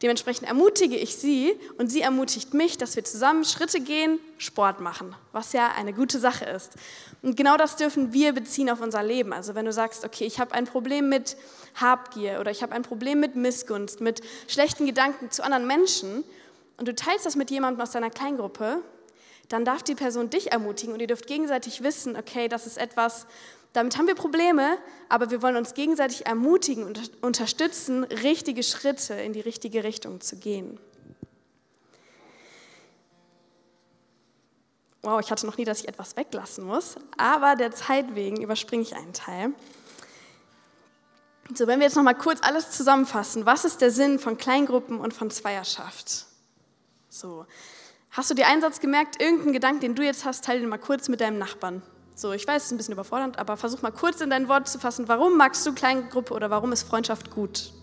[0.02, 5.14] Dementsprechend ermutige ich sie und sie ermutigt mich, dass wir zusammen Schritte gehen, Sport machen,
[5.31, 6.72] was ja eine gute Sache ist.
[7.22, 9.33] Und genau das dürfen wir beziehen auf unser Leben.
[9.33, 11.37] Also wenn du sagst, okay, ich habe ein Problem mit
[11.76, 16.24] Habgier oder ich habe ein Problem mit Missgunst, mit schlechten Gedanken zu anderen Menschen
[16.76, 18.83] und du teilst das mit jemandem aus deiner Kleingruppe,
[19.48, 23.26] dann darf die Person dich ermutigen und ihr dürft gegenseitig wissen, okay, das ist etwas,
[23.77, 24.79] damit haben wir Probleme,
[25.11, 30.37] aber wir wollen uns gegenseitig ermutigen und unterstützen, richtige Schritte in die richtige Richtung zu
[30.37, 30.81] gehen.
[35.03, 38.83] Wow, ich hatte noch nie, dass ich etwas weglassen muss, aber der Zeit wegen überspringe
[38.83, 39.53] ich einen Teil.
[41.55, 44.99] So, wenn wir jetzt noch mal kurz alles zusammenfassen, was ist der Sinn von Kleingruppen
[44.99, 46.25] und von Zweierschaft?
[47.09, 47.47] So,
[48.11, 50.79] hast du dir einen Satz gemerkt, irgendeinen Gedanken, den du jetzt hast, teile den mal
[50.79, 51.83] kurz mit deinem Nachbarn.
[52.18, 54.68] So, ich weiß, es ist ein bisschen überfordernd, aber versuch mal kurz in dein Wort
[54.68, 57.74] zu fassen, warum magst du Kleingruppe oder warum ist Freundschaft gut?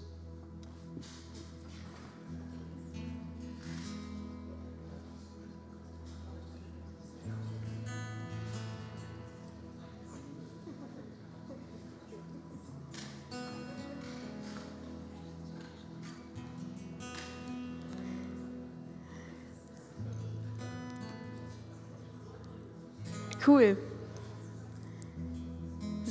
[23.45, 23.77] Cool.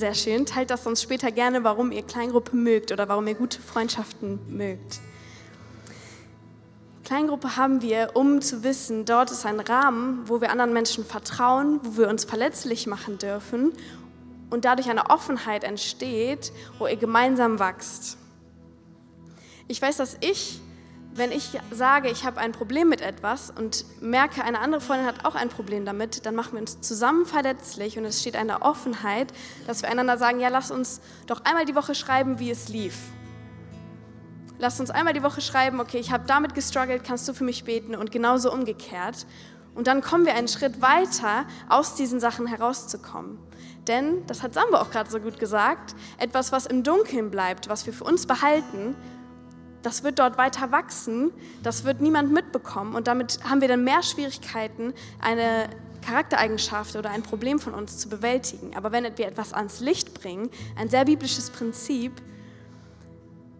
[0.03, 0.47] Sehr schön.
[0.47, 4.99] Teilt das uns später gerne, warum ihr Kleingruppe mögt oder warum ihr gute Freundschaften mögt.
[7.05, 11.79] Kleingruppe haben wir, um zu wissen, dort ist ein Rahmen, wo wir anderen Menschen vertrauen,
[11.85, 13.75] wo wir uns verletzlich machen dürfen
[14.51, 18.19] und dadurch eine Offenheit entsteht, wo ihr gemeinsam wächst.
[19.69, 20.61] Ich weiß, dass ich
[21.15, 25.25] wenn ich sage, ich habe ein Problem mit etwas und merke, eine andere Freundin hat
[25.25, 29.33] auch ein Problem damit, dann machen wir uns zusammen verletzlich und es steht eine Offenheit,
[29.67, 32.97] dass wir einander sagen, ja, lass uns doch einmal die Woche schreiben, wie es lief.
[34.59, 37.65] Lass uns einmal die Woche schreiben, okay, ich habe damit gestruggelt, kannst du für mich
[37.65, 39.27] beten und genauso umgekehrt.
[39.75, 43.39] Und dann kommen wir einen Schritt weiter, aus diesen Sachen herauszukommen.
[43.89, 47.85] Denn, das hat Sambo auch gerade so gut gesagt, etwas, was im Dunkeln bleibt, was
[47.87, 48.95] wir für uns behalten,
[49.83, 54.03] das wird dort weiter wachsen, das wird niemand mitbekommen und damit haben wir dann mehr
[54.03, 55.69] Schwierigkeiten, eine
[56.03, 58.77] Charaktereigenschaft oder ein Problem von uns zu bewältigen.
[58.77, 62.13] Aber wenn wir etwas ans Licht bringen, ein sehr biblisches Prinzip,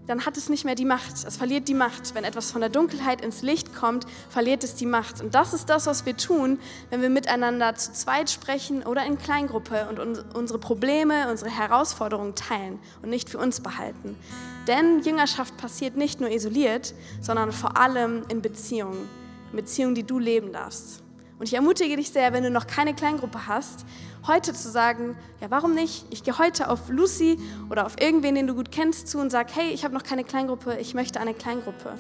[0.07, 1.13] dann hat es nicht mehr die Macht.
[1.25, 2.15] Es verliert die Macht.
[2.15, 5.21] Wenn etwas von der Dunkelheit ins Licht kommt, verliert es die Macht.
[5.21, 6.59] Und das ist das, was wir tun,
[6.91, 12.81] wenn wir miteinander zu zweit sprechen oder in Kleingruppe und unsere Probleme, unsere Herausforderungen teilen
[13.03, 14.17] und nicht für uns behalten.
[14.67, 19.09] Denn Jüngerschaft passiert nicht nur isoliert, sondern vor allem in Beziehungen.
[19.53, 21.03] Beziehungen, die du leben darfst.
[21.39, 23.85] Und ich ermutige dich sehr, wenn du noch keine Kleingruppe hast,
[24.27, 26.07] heute zu sagen, ja, warum nicht?
[26.11, 29.55] Ich gehe heute auf Lucy oder auf irgendwen, den du gut kennst, zu und sag,
[29.55, 31.99] hey, ich habe noch keine Kleingruppe, ich möchte eine Kleingruppe.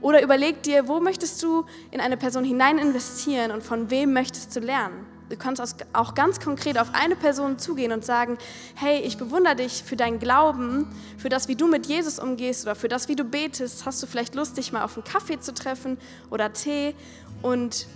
[0.00, 4.56] Oder überleg dir, wo möchtest du in eine Person hinein investieren und von wem möchtest
[4.56, 5.04] du lernen?
[5.30, 5.62] Du kannst
[5.92, 8.36] auch ganz konkret auf eine Person zugehen und sagen,
[8.74, 10.88] hey, ich bewundere dich für deinen Glauben,
[11.18, 13.86] für das, wie du mit Jesus umgehst oder für das, wie du betest.
[13.86, 15.98] Hast du vielleicht Lust, dich mal auf einen Kaffee zu treffen
[16.30, 16.96] oder Tee
[17.42, 17.86] und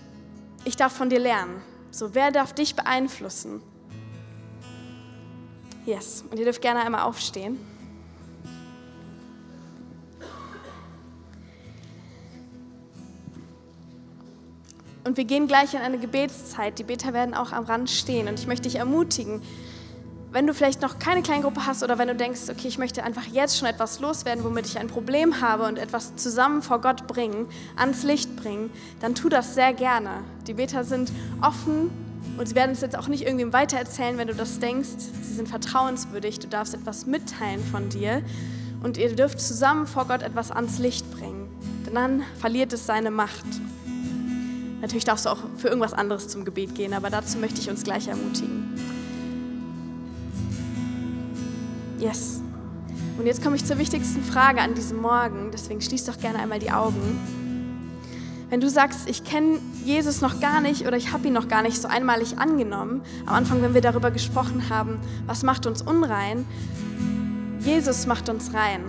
[0.64, 1.60] ich darf von dir lernen.
[1.90, 3.60] So, wer darf dich beeinflussen?
[5.86, 7.58] Yes, und ihr dürft gerne einmal aufstehen.
[15.04, 16.78] Und wir gehen gleich in eine Gebetszeit.
[16.78, 18.26] Die Beter werden auch am Rand stehen.
[18.26, 19.42] Und ich möchte dich ermutigen,
[20.34, 23.24] wenn du vielleicht noch keine Kleingruppe hast oder wenn du denkst, okay, ich möchte einfach
[23.26, 27.46] jetzt schon etwas loswerden, womit ich ein Problem habe und etwas zusammen vor Gott bringen,
[27.76, 30.10] ans Licht bringen, dann tu das sehr gerne.
[30.48, 31.90] Die Beter sind offen
[32.36, 34.88] und sie werden es jetzt auch nicht irgendwem weitererzählen, wenn du das denkst.
[35.22, 38.20] Sie sind vertrauenswürdig, du darfst etwas mitteilen von dir
[38.82, 41.48] und ihr dürft zusammen vor Gott etwas ans Licht bringen.
[41.86, 43.46] Denn dann verliert es seine Macht.
[44.84, 47.84] Natürlich darfst du auch für irgendwas anderes zum Gebet gehen, aber dazu möchte ich uns
[47.84, 48.74] gleich ermutigen.
[51.98, 52.42] Yes.
[53.16, 56.58] Und jetzt komme ich zur wichtigsten Frage an diesem Morgen, deswegen schließ doch gerne einmal
[56.58, 57.18] die Augen.
[58.50, 61.62] Wenn du sagst, ich kenne Jesus noch gar nicht oder ich habe ihn noch gar
[61.62, 66.44] nicht so einmalig angenommen, am Anfang, wenn wir darüber gesprochen haben, was macht uns unrein,
[67.60, 68.82] Jesus macht uns rein.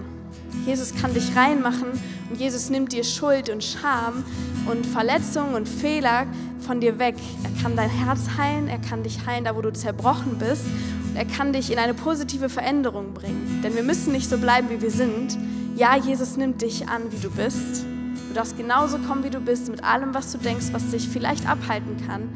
[0.66, 1.88] Jesus kann dich reinmachen
[2.30, 4.24] und Jesus nimmt dir Schuld und Scham
[4.66, 6.26] und Verletzungen und Fehler
[6.60, 7.16] von dir weg.
[7.44, 10.66] Er kann dein Herz heilen, er kann dich heilen, da wo du zerbrochen bist
[11.10, 13.62] und er kann dich in eine positive Veränderung bringen.
[13.64, 15.38] Denn wir müssen nicht so bleiben, wie wir sind.
[15.76, 17.86] Ja, Jesus nimmt dich an, wie du bist.
[18.30, 21.48] Du darfst genauso kommen, wie du bist, mit allem, was du denkst, was dich vielleicht
[21.48, 22.30] abhalten kann,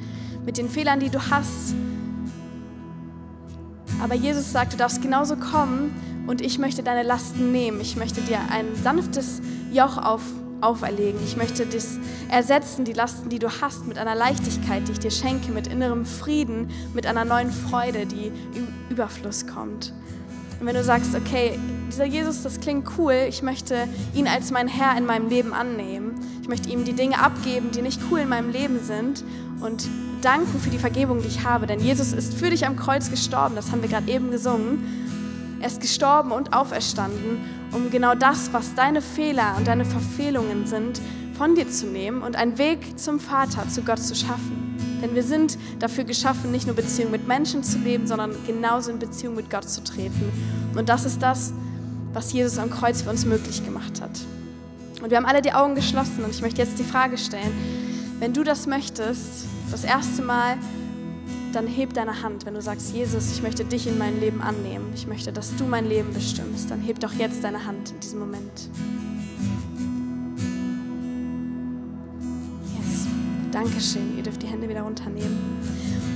[0.45, 1.73] mit den Fehlern, die du hast.
[4.01, 5.93] Aber Jesus sagt, du darfst genauso kommen
[6.27, 7.81] und ich möchte deine Lasten nehmen.
[7.81, 10.21] Ich möchte dir ein sanftes Joch auf,
[10.61, 11.19] auferlegen.
[11.23, 11.97] Ich möchte das
[12.29, 16.05] ersetzen, die Lasten, die du hast, mit einer Leichtigkeit, die ich dir schenke, mit innerem
[16.05, 19.93] Frieden, mit einer neuen Freude, die im Überfluss kommt.
[20.59, 24.67] Und wenn du sagst, okay, dieser Jesus, das klingt cool, ich möchte ihn als mein
[24.67, 26.15] Herr in meinem Leben annehmen.
[26.41, 29.23] Ich möchte ihm die Dinge abgeben, die nicht cool in meinem Leben sind
[29.61, 29.87] und
[30.21, 31.65] danken für die Vergebung, die ich habe.
[31.65, 35.57] Denn Jesus ist für dich am Kreuz gestorben, das haben wir gerade eben gesungen.
[35.61, 37.39] Er ist gestorben und auferstanden,
[37.71, 41.01] um genau das, was deine Fehler und deine Verfehlungen sind,
[41.37, 44.77] von dir zu nehmen und einen Weg zum Vater, zu Gott zu schaffen.
[45.01, 48.99] Denn wir sind dafür geschaffen, nicht nur Beziehungen mit Menschen zu leben, sondern genauso in
[48.99, 50.31] Beziehung mit Gott zu treten.
[50.75, 51.53] Und das ist das,
[52.11, 54.11] was Jesus am Kreuz für uns möglich gemacht hat.
[55.01, 57.53] Und wir haben alle die Augen geschlossen und ich möchte jetzt die Frage stellen,
[58.19, 60.57] wenn du das möchtest, das erste Mal
[61.53, 64.91] dann heb deine Hand, wenn du sagst, Jesus, ich möchte dich in mein Leben annehmen.
[64.93, 66.69] Ich möchte, dass du mein Leben bestimmst.
[66.69, 68.69] Dann heb doch jetzt deine Hand in diesem Moment.
[72.77, 73.07] Yes.
[73.51, 74.17] Dankeschön.
[74.17, 75.37] Ihr dürft die Hände wieder runternehmen.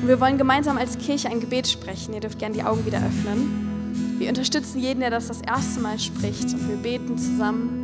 [0.01, 2.13] Und wir wollen gemeinsam als Kirche ein Gebet sprechen.
[2.13, 4.19] Ihr dürft gerne die Augen wieder öffnen.
[4.19, 6.53] Wir unterstützen jeden, der das das erste Mal spricht.
[6.53, 7.79] Und wir beten zusammen.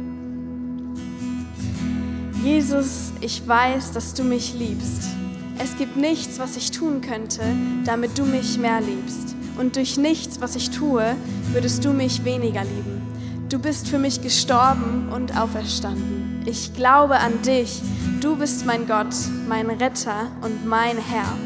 [2.43, 5.18] Jesus, ich weiß, dass du mich liebst.
[5.61, 7.41] Es gibt nichts, was ich tun könnte,
[7.83, 9.35] damit du mich mehr liebst.
[9.57, 11.15] Und durch nichts, was ich tue,
[11.51, 13.01] würdest du mich weniger lieben.
[13.49, 16.43] Du bist für mich gestorben und auferstanden.
[16.45, 17.81] Ich glaube an dich.
[18.21, 19.13] Du bist mein Gott,
[19.49, 21.37] mein Retter und mein Herr.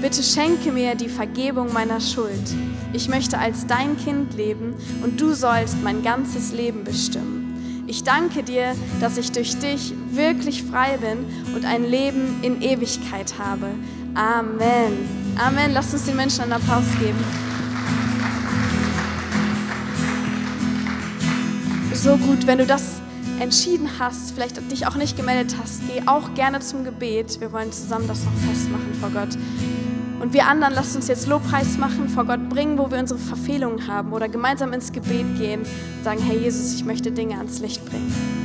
[0.00, 2.54] Bitte schenke mir die Vergebung meiner Schuld.
[2.94, 7.39] Ich möchte als dein Kind leben und du sollst mein ganzes Leben bestimmen.
[7.90, 11.26] Ich danke dir, dass ich durch dich wirklich frei bin
[11.56, 13.66] und ein Leben in Ewigkeit habe.
[14.14, 15.34] Amen.
[15.36, 15.72] Amen.
[15.72, 17.18] Lass uns den Menschen einen Applaus geben.
[21.92, 23.00] So gut, wenn du das
[23.40, 27.40] entschieden hast, vielleicht dich auch nicht gemeldet hast, geh auch gerne zum Gebet.
[27.40, 29.36] Wir wollen zusammen das noch festmachen vor Gott.
[30.20, 33.86] Und wir anderen, lasst uns jetzt Lobpreis machen, vor Gott bringen, wo wir unsere Verfehlungen
[33.86, 37.84] haben oder gemeinsam ins Gebet gehen und sagen, Herr Jesus, ich möchte Dinge ans Licht
[37.86, 38.39] bringen.